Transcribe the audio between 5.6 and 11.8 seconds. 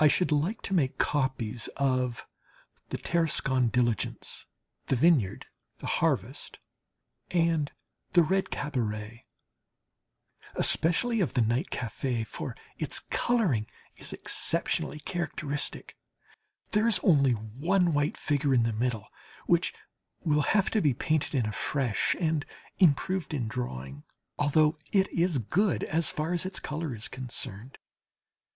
"The Harvest," and "The Red Cabaret," especially of the night